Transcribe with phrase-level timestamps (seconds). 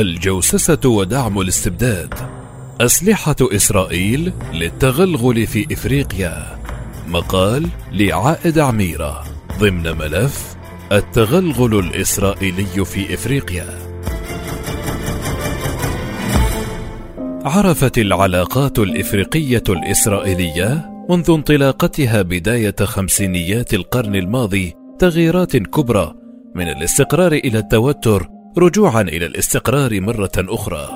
[0.00, 2.14] الجوسسة ودعم الاستبداد.
[2.80, 6.58] أسلحة إسرائيل للتغلغل في إفريقيا.
[7.08, 9.24] مقال لعائد عميرة.
[9.58, 10.56] ضمن ملف
[10.92, 13.66] التغلغل الإسرائيلي في إفريقيا.
[17.44, 26.14] عرفت العلاقات الإفريقية الإسرائيلية منذ انطلاقتها بداية خمسينيات القرن الماضي تغييرات كبرى
[26.54, 30.88] من الاستقرار إلى التوتر رجوعا إلى الاستقرار مرة أخرى.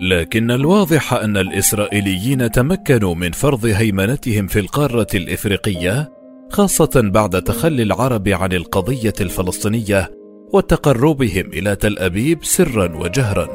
[0.00, 6.12] لكن الواضح أن الإسرائيليين تمكنوا من فرض هيمنتهم في القارة الإفريقية
[6.50, 10.10] خاصة بعد تخلي العرب عن القضية الفلسطينية
[10.52, 13.48] وتقربهم إلى تل أبيب سرا وجهرا.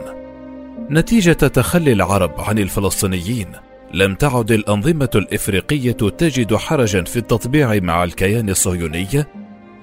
[0.92, 3.48] نتيجة تخلي العرب عن الفلسطينيين
[3.94, 9.08] لم تعد الأنظمة الإفريقية تجد حرجا في التطبيع مع الكيان الصهيوني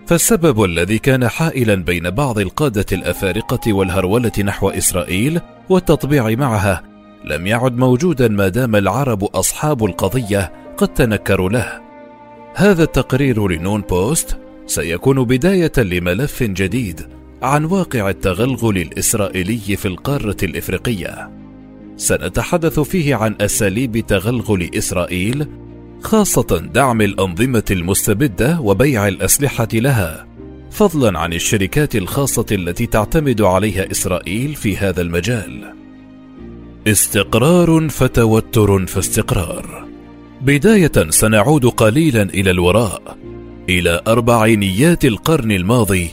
[0.07, 6.83] فالسبب الذي كان حائلا بين بعض القادة الأفارقة والهرولة نحو إسرائيل والتطبيع معها
[7.25, 11.81] لم يعد موجودا ما دام العرب أصحاب القضية قد تنكروا له.
[12.55, 17.09] هذا التقرير لنون بوست سيكون بداية لملف جديد
[17.43, 21.31] عن واقع التغلغل الإسرائيلي في القارة الإفريقية.
[21.97, 25.47] سنتحدث فيه عن أساليب تغلغل إسرائيل
[26.03, 30.27] خاصة دعم الأنظمة المستبدة وبيع الأسلحة لها،
[30.71, 35.75] فضلا عن الشركات الخاصة التي تعتمد عليها إسرائيل في هذا المجال.
[36.87, 39.89] استقرار فتوتر فاستقرار.
[40.41, 43.17] بداية سنعود قليلا إلى الوراء،
[43.69, 46.11] إلى أربعينيات القرن الماضي،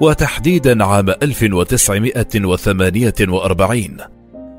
[0.00, 3.96] وتحديدا عام 1948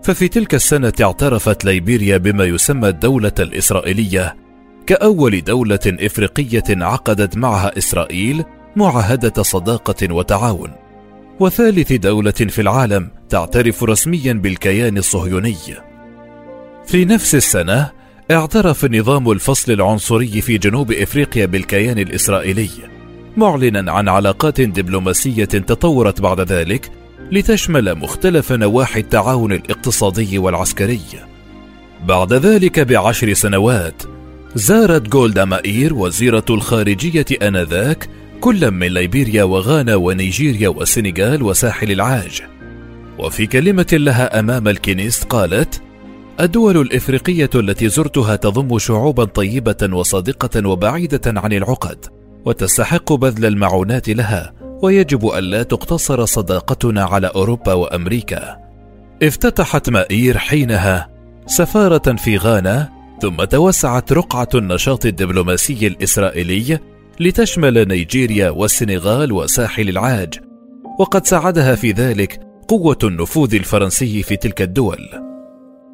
[0.04, 4.36] ففي تلك السنة اعترفت ليبيريا بما يسمى الدولة الإسرائيلية
[4.88, 8.44] كأول دولة إفريقية عقدت معها إسرائيل
[8.76, 10.72] معاهدة صداقة وتعاون،
[11.40, 15.56] وثالث دولة في العالم تعترف رسميا بالكيان الصهيوني.
[16.86, 17.92] في نفس السنة
[18.32, 22.70] اعترف نظام الفصل العنصري في جنوب إفريقيا بالكيان الإسرائيلي،
[23.38, 26.92] معلنا عن علاقات دبلوماسية تطورت بعد ذلك
[27.32, 31.02] لتشمل مختلف نواحي التعاون الاقتصادي والعسكري.
[32.06, 34.04] بعد ذلك بعشر سنوات
[34.56, 38.10] زارت جولدا مائير وزيرة الخارجية آنذاك
[38.42, 42.42] كل من ليبيريا وغانا ونيجيريا والسنغال وساحل العاج.
[43.20, 45.82] وفي كلمة لها أمام الكنيست قالت
[46.40, 52.06] الدول الإفريقية التي زرتها تضم شعوبا طيبة وصادقة وبعيدة عن العقد
[52.46, 58.58] وتستحق بذل المعونات لها ويجب ألا تقتصر صداقتنا على أوروبا وأمريكا.
[59.24, 61.10] افتتحت مائير حينها
[61.46, 66.80] سفارة في غانا ثم توسعت رقعة النشاط الدبلوماسي الإسرائيلي
[67.20, 70.40] لتشمل نيجيريا والسنغال وساحل العاج
[71.00, 75.10] وقد ساعدها في ذلك قوة النفوذ الفرنسي في تلك الدول.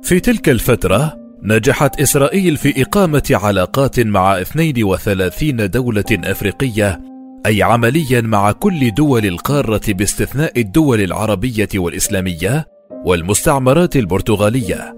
[0.04, 7.02] في تلك الفترة نجحت إسرائيل في إقامة علاقات مع 32 دولة أفريقية
[7.46, 12.68] أي عمليا مع كل دول القارة باستثناء الدول العربية والإسلامية
[13.06, 14.96] والمستعمرات البرتغالية.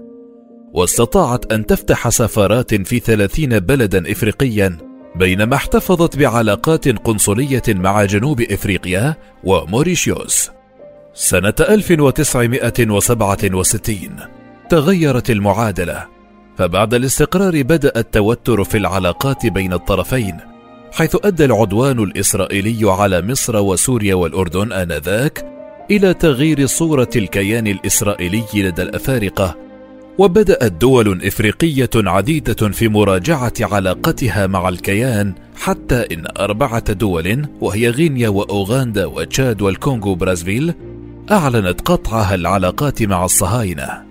[0.72, 4.78] واستطاعت أن تفتح سفارات في ثلاثين بلدا إفريقيا
[5.16, 10.50] بينما احتفظت بعلاقات قنصلية مع جنوب إفريقيا وموريشيوس.
[11.14, 13.96] سنة 1967
[14.70, 16.06] تغيرت المعادلة
[16.58, 20.36] فبعد الاستقرار بدأ التوتر في العلاقات بين الطرفين
[20.92, 25.52] حيث أدى العدوان الإسرائيلي على مصر وسوريا والأردن آنذاك
[25.90, 29.61] إلى تغيير صورة الكيان الإسرائيلي لدى الأفارقة.
[30.18, 38.28] وبدأت دول إفريقية عديدة في مراجعة علاقتها مع الكيان حتى إن أربعة دول وهي غينيا
[38.28, 40.74] وأوغندا وتشاد والكونغو برازفيل
[41.30, 44.02] أعلنت قطعها العلاقات مع الصهاينة.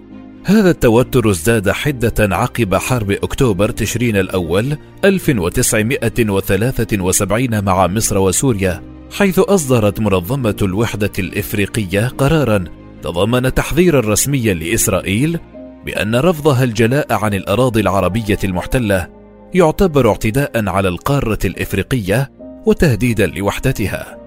[0.43, 8.81] هذا التوتر ازداد حدة عقب حرب أكتوبر تشرين الأول 1973 مع مصر وسوريا
[9.17, 12.63] حيث أصدرت منظمة الوحدة الإفريقية قرارا
[13.03, 15.39] تضمن تحذيرا رسميا لإسرائيل
[15.85, 19.07] بأن رفضها الجلاء عن الأراضي العربية المحتلة
[19.53, 22.31] يعتبر اعتداء على القارة الإفريقية
[22.65, 24.17] وتهديدا لوحدتها.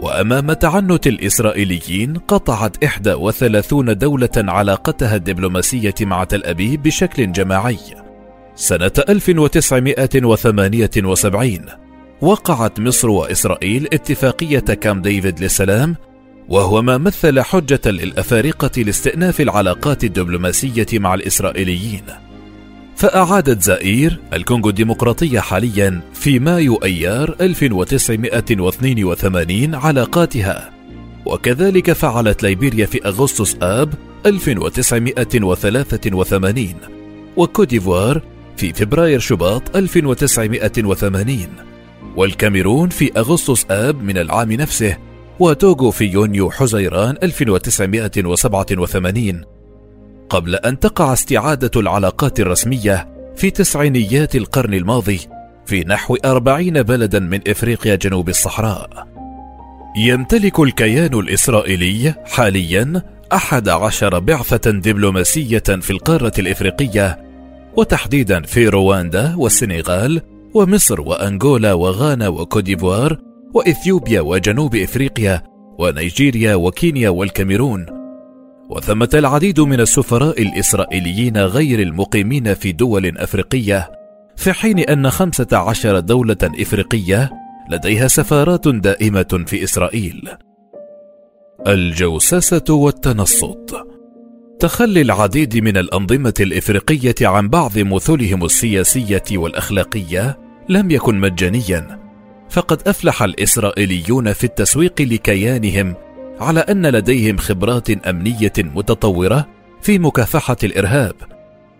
[0.00, 7.78] وأمام تعنت الإسرائيليين قطعت 31 دولة علاقتها الدبلوماسية مع تل أبيب بشكل جماعي.
[8.54, 11.60] سنة 1978
[12.20, 15.96] وقعت مصر وإسرائيل اتفاقية كام ديفيد للسلام
[16.48, 22.02] وهو ما مثل حجة للأفارقة لاستئناف العلاقات الدبلوماسية مع الإسرائيليين.
[22.96, 30.70] فأعادت زائير الكونغو الديمقراطية حاليا في مايو أيار 1982 علاقاتها
[31.26, 33.94] وكذلك فعلت ليبيريا في أغسطس آب
[34.26, 36.74] 1983
[37.36, 38.22] وكوديفوار
[38.56, 41.46] في فبراير شباط 1980
[42.16, 44.96] والكاميرون في أغسطس آب من العام نفسه
[45.40, 49.44] وتوغو في يونيو حزيران 1987
[50.28, 55.20] قبل أن تقع استعادة العلاقات الرسمية في تسعينيات القرن الماضي
[55.66, 59.06] في نحو أربعين بلدا من إفريقيا جنوب الصحراء.
[59.98, 63.02] يمتلك الكيان الإسرائيلي حاليا
[63.32, 67.18] أحد عشر بعثة دبلوماسية في القارة الإفريقية
[67.76, 70.22] وتحديدا في رواندا والسنغال
[70.54, 73.18] ومصر وأنغولا وغانا وكوديفوار
[73.54, 75.42] وإثيوبيا وجنوب إفريقيا
[75.78, 77.86] ونيجيريا وكينيا والكاميرون.
[78.70, 83.90] وثمة العديد من السفراء الإسرائيليين غير المقيمين في دول أفريقية
[84.36, 87.30] في حين أن خمسة عشر دولة إفريقية
[87.70, 90.28] لديها سفارات دائمة في إسرائيل.
[91.66, 93.76] الجوساسة والتنصت.
[94.60, 100.38] تخلي العديد من الأنظمة الإفريقية عن بعض مثلهم السياسية والأخلاقية
[100.68, 102.05] لم يكن مجانيا.
[102.50, 105.94] فقد أفلح الإسرائيليون في التسويق لكيانهم
[106.40, 109.48] على أن لديهم خبرات أمنية متطورة
[109.82, 111.14] في مكافحة الإرهاب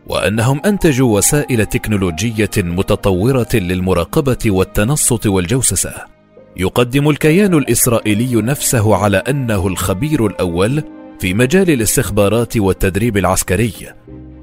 [0.07, 5.95] وأنهم أنتجوا وسائل تكنولوجية متطورة للمراقبة والتنصت والجوسسة.
[6.57, 10.83] يقدم الكيان الإسرائيلي نفسه على أنه الخبير الأول
[11.21, 13.73] في مجال الاستخبارات والتدريب العسكري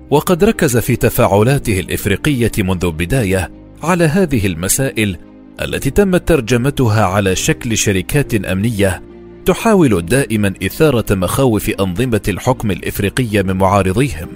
[0.09, 3.51] وقد ركز في تفاعلاته الإفريقية منذ البداية
[3.83, 5.17] على هذه المسائل
[5.61, 9.01] التي تمت ترجمتها على شكل شركات أمنية
[9.45, 14.27] تحاول دائما إثارة مخاوف أنظمة الحكم الإفريقية من معارضيهم.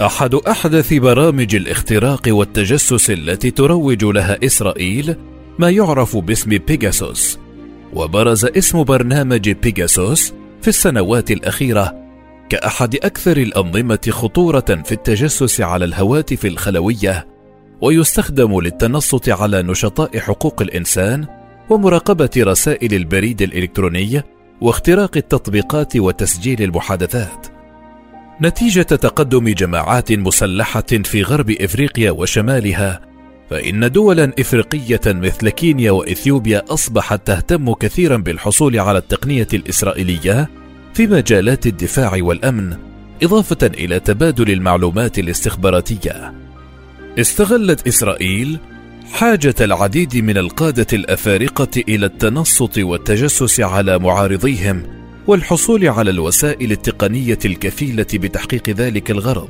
[0.00, 5.16] أحد أحدث برامج الاختراق والتجسس التي تروج لها إسرائيل
[5.58, 7.38] ما يعرف باسم بيجاسوس،
[7.92, 10.32] وبرز اسم برنامج بيجاسوس
[10.62, 11.94] في السنوات الأخيرة
[12.48, 17.26] كأحد أكثر الأنظمة خطورة في التجسس على الهواتف الخلوية،
[17.80, 21.26] ويستخدم للتنصت على نشطاء حقوق الإنسان
[21.70, 24.22] ومراقبة رسائل البريد الإلكتروني
[24.60, 27.46] واختراق التطبيقات وتسجيل المحادثات.
[28.42, 33.00] نتيجة تقدم جماعات مسلحة في غرب إفريقيا وشمالها،
[33.50, 40.50] فإن دولا إفريقية مثل كينيا وإثيوبيا أصبحت تهتم كثيرا بالحصول على التقنية الإسرائيلية
[40.94, 42.76] في مجالات الدفاع والأمن،
[43.22, 46.39] إضافة إلى تبادل المعلومات الاستخباراتية.
[47.20, 48.58] استغلت إسرائيل
[49.12, 54.82] حاجة العديد من القادة الأفارقة إلى التنصت والتجسس على معارضيهم
[55.26, 59.48] والحصول على الوسائل التقنية الكفيلة بتحقيق ذلك الغرض.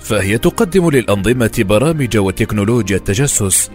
[0.00, 3.70] فهي تقدم للأنظمة برامج وتكنولوجيا التجسس،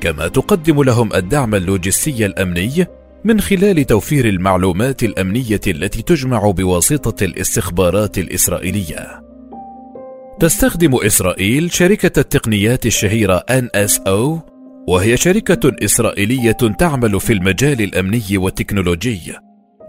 [0.00, 2.86] كما تقدم لهم الدعم اللوجستي الأمني
[3.24, 9.31] من خلال توفير المعلومات الأمنية التي تجمع بواسطة الاستخبارات الإسرائيلية.
[10.42, 14.40] تستخدم إسرائيل شركة التقنيات الشهيرة NSO
[14.88, 19.34] وهي شركة إسرائيلية تعمل في المجال الأمني والتكنولوجي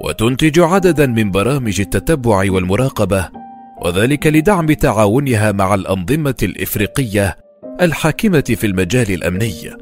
[0.01, 3.29] وتنتج عددا من برامج التتبع والمراقبة
[3.85, 7.37] وذلك لدعم تعاونها مع الأنظمة الإفريقية
[7.81, 9.77] الحاكمة في المجال الأمني.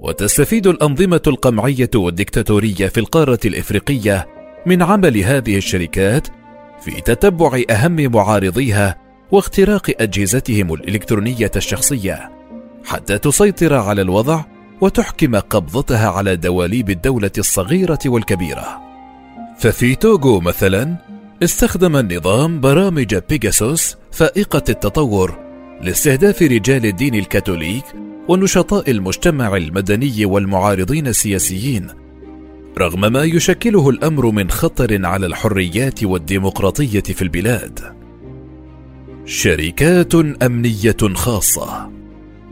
[0.00, 4.26] وتستفيد الأنظمة القمعية والدكتاتورية في القارة الإفريقية
[4.66, 6.26] من عمل هذه الشركات
[6.80, 12.30] في تتبع أهم معارضيها واختراق أجهزتهم الإلكترونية الشخصية
[12.84, 14.44] حتى تسيطر على الوضع
[14.80, 18.80] وتحكم قبضتها على دواليب الدولة الصغيرة والكبيرة.
[19.58, 20.96] ففي توغو مثلا
[21.42, 25.38] استخدم النظام برامج بيجاسوس فائقة التطور
[25.82, 27.84] لاستهداف رجال الدين الكاثوليك
[28.28, 31.86] ونشطاء المجتمع المدني والمعارضين السياسيين.
[32.78, 37.97] رغم ما يشكله الأمر من خطر على الحريات والديمقراطية في البلاد.
[39.28, 41.90] شركات أمنية خاصة.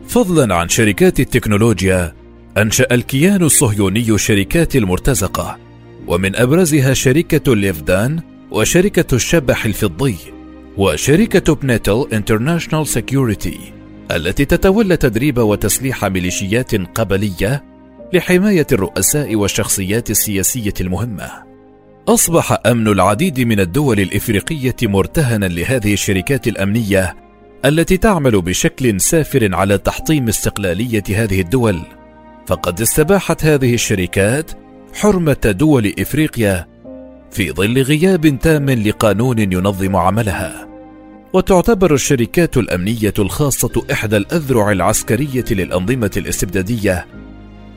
[0.09, 2.15] فضلا عن شركات التكنولوجيا
[2.59, 5.59] أنشأ الكيان الصهيوني شركات المرتزقة
[6.07, 10.17] ومن أبرزها شركة ليفدان وشركة الشبح الفضي
[10.77, 13.59] وشركة Beni Tal International Security
[14.11, 17.65] التي تتولى تدريب وتسليح ميليشيات قبلية
[18.13, 21.56] لحماية الرؤساء والشخصيات السياسية المهمة.
[22.09, 27.17] أصبح أمن العديد من الدول الإفريقية مرتهنا لهذه الشركات الأمنية
[27.65, 31.81] التي تعمل بشكل سافر على تحطيم استقلالية هذه الدول،
[32.47, 34.51] فقد استباحت هذه الشركات
[34.95, 36.67] حرمة دول إفريقيا
[37.31, 40.69] في ظل غياب تام لقانون ينظم عملها.
[41.33, 47.07] وتعتبر الشركات الأمنية الخاصة إحدى الأذرع العسكرية للأنظمة الاستبدادية،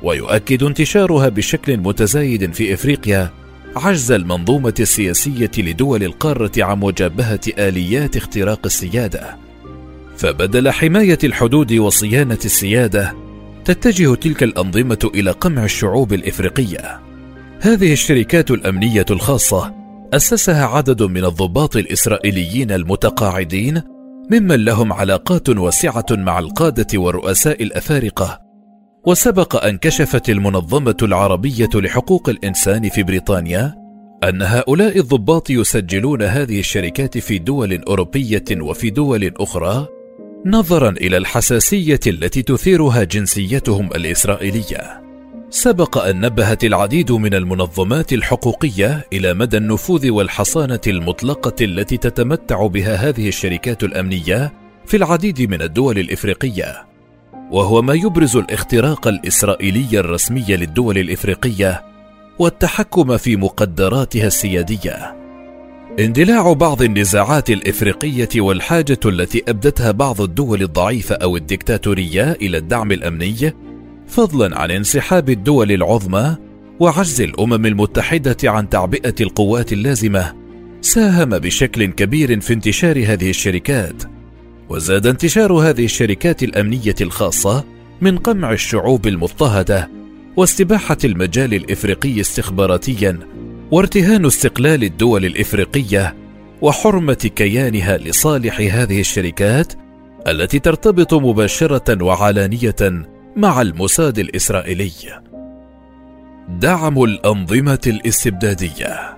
[0.03, 3.38] ويؤكد انتشارها بشكل متزايد في إفريقيا
[3.75, 9.37] عجز المنظومة السياسية لدول القارة عن مجابهة آليات اختراق السيادة.
[10.17, 13.15] فبدل حماية الحدود وصيانة السيادة
[13.65, 16.99] تتجه تلك الأنظمة إلى قمع الشعوب الإفريقية.
[17.61, 19.73] هذه الشركات الأمنية الخاصة
[20.13, 23.81] أسسها عدد من الضباط الإسرائيليين المتقاعدين
[24.31, 28.48] ممن لهم علاقات واسعة مع القادة والرؤساء الأفارقة
[29.05, 33.75] وسبق أن كشفت المنظمة العربية لحقوق الإنسان في بريطانيا
[34.23, 39.87] أن هؤلاء الضباط يسجلون هذه الشركات في دول أوروبية وفي دول أخرى
[40.45, 45.01] نظرا إلى الحساسية التي تثيرها جنسيتهم الإسرائيلية.
[45.49, 52.95] سبق أن نبهت العديد من المنظمات الحقوقية إلى مدى النفوذ والحصانة المطلقة التي تتمتع بها
[52.95, 54.53] هذه الشركات الأمنية
[54.85, 56.88] في العديد من الدول الإفريقية.
[57.51, 61.83] وهو ما يبرز الاختراق الإسرائيلي الرسمي للدول الإفريقية
[62.39, 65.15] والتحكم في مقدراتها السيادية.
[65.99, 73.53] اندلاع بعض النزاعات الإفريقية والحاجة التي أبدتها بعض الدول الضعيفة أو الدكتاتورية إلى الدعم الأمني
[74.07, 76.35] فضلا عن انسحاب الدول العظمى
[76.79, 80.33] وعجز الأمم المتحدة عن تعبئة القوات اللازمة
[80.81, 84.18] ساهم بشكل كبير في انتشار هذه الشركات.
[84.69, 87.65] وزاد انتشار هذه الشركات الأمنية الخاصة
[88.01, 89.89] من قمع الشعوب المضطهدة
[90.37, 93.19] واستباحة المجال الإفريقي استخباراتيا
[93.71, 96.15] وارتهان استقلال الدول الإفريقية
[96.61, 99.73] وحرمة كيانها لصالح هذه الشركات
[100.27, 104.91] التي ترتبط مباشرة وعلانية مع الموساد الإسرائيلي.
[106.49, 109.17] دعم الأنظمة الاستبدادية.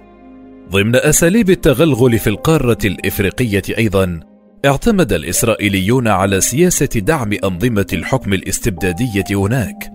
[0.70, 4.20] ضمن أساليب التغلغل في القارة الإفريقية أيضا
[4.66, 9.92] اعتمد الإسرائيليون على سياسة دعم أنظمة الحكم الاستبدادية هناك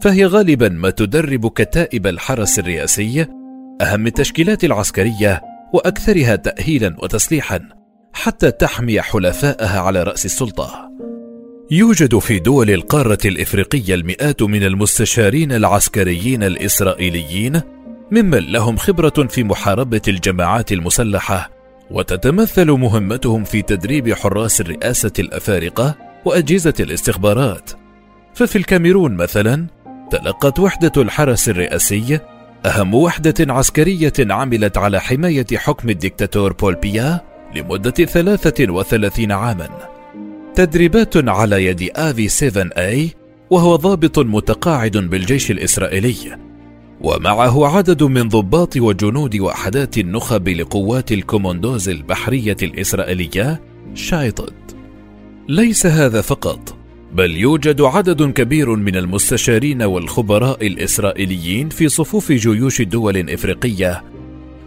[0.00, 3.26] فهي غالبا ما تدرب كتائب الحرس الرئاسي
[3.82, 7.68] أهم التشكيلات العسكرية وأكثرها تاهيلا وتسليحا
[8.12, 10.90] حتى تحمي حلفائها على رأس السلطة.
[11.70, 17.60] يوجد في دول القارة الإفريقية المئات من المستشارين العسكريين الإسرائيليين
[18.12, 21.57] ممن لهم خبرة في محاربة الجماعات المسلحة
[21.90, 27.70] وتتمثل مهمتهم في تدريب حراس الرئاسة الأفارقة وأجهزة الاستخبارات.
[28.34, 29.66] ففي الكاميرون مثلا
[30.10, 32.20] تلقت وحدة الحرس الرئاسي
[32.66, 37.20] أهم وحدة عسكرية عملت على حماية حكم الدكتاتور بول بيا
[37.54, 39.68] لمدة 33 عاما.
[40.54, 43.14] تدريبات على يد آفي 7A
[43.50, 46.47] وهو ضابط متقاعد بالجيش الإسرائيلي.
[47.00, 53.60] ومعه عدد من ضباط وجنود وحدات النخب لقوات الكوموندوز البحرية الإسرائيلية
[53.94, 54.54] شايطد
[55.48, 56.76] ليس هذا فقط
[57.12, 64.04] بل يوجد عدد كبير من المستشارين والخبراء الإسرائيليين في صفوف جيوش دول إفريقية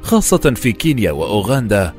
[0.02, 1.94] خاصة في كينيا وأوغندا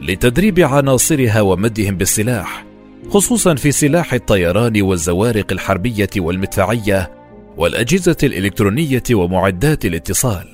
[0.00, 2.66] لتدريب عناصرها ومدهم بالسلاح
[3.10, 7.10] خصوصا في سلاح الطيران والزوارق الحربية والمدفعية
[7.56, 10.46] والأجهزة الإلكترونية ومعدات الاتصال.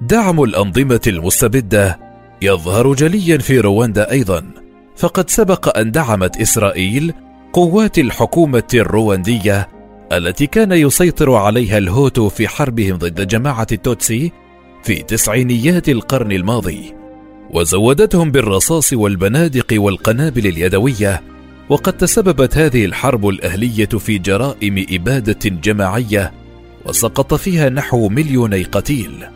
[0.00, 1.98] دعم الأنظمة المستبدة
[2.42, 4.44] يظهر جليا في رواندا أيضا.
[4.96, 7.12] فقد سبق أن دعمت إسرائيل
[7.52, 9.68] قوات الحكومة الرواندية
[10.12, 14.32] التي كان يسيطر عليها الهوتو في حربهم ضد جماعة التوتسي
[14.82, 16.94] في تسعينيات القرن الماضي.
[17.50, 21.22] وزودتهم بالرصاص والبنادق والقنابل اليدوية
[21.68, 26.32] وقد تسببت هذه الحرب الأهلية في جرائم إبادة جماعية
[26.86, 29.26] وسقط فيها نحو مليوني قتيل.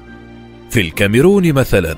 [0.71, 1.97] في الكاميرون مثلا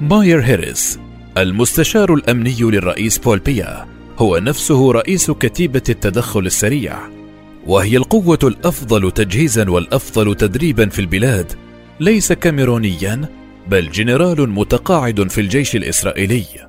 [0.00, 0.98] ماير هيريس
[1.38, 3.86] المستشار الأمني للرئيس بول بيا
[4.18, 6.98] هو نفسه رئيس كتيبة التدخل السريع
[7.66, 11.52] وهي القوة الأفضل تجهيزا والأفضل تدريبا في البلاد
[12.00, 13.28] ليس كاميرونيا
[13.68, 16.67] بل جنرال متقاعد في الجيش الإسرائيلي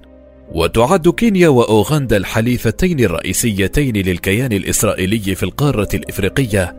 [0.51, 6.75] وتعد كينيا وأوغندا الحليفتين الرئيسيتين للكيان الإسرائيلي في القارة الإفريقية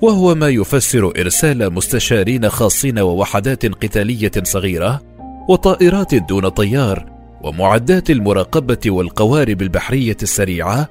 [0.00, 5.02] وهو ما يفسر إرسال مستشارين خاصين ووحدات قتالية صغيرة
[5.48, 7.06] وطائرات دون طيار
[7.42, 10.88] ومعدات المراقبة والقوارب البحرية السريعة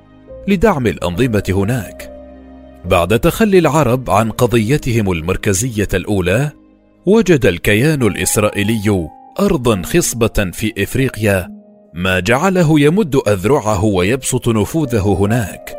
[0.47, 2.15] لدعم الأنظمة هناك.
[2.85, 6.51] بعد تخلي العرب عن قضيتهم المركزية الأولى
[7.05, 9.07] وجد الكيان الإسرائيلي
[9.39, 11.58] ارضا خصبة في إفريقيا
[11.93, 15.75] ما جعله يمد أذرعه ويبسط نفوذه هناك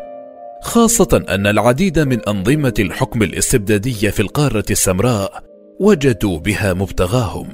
[0.62, 5.43] خاصة أن العديد من أنظمة الحكم الاستبدادية في القارة السمراء
[5.81, 7.49] وجدوا بها مبتغاهم.